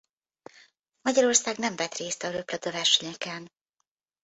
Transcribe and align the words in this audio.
Magyarország 1.01 1.57
nem 1.57 1.75
vett 1.75 1.93
részt 1.97 2.23
a 2.23 2.29
röplabda 2.31 2.71
versenyeken. 2.71 3.51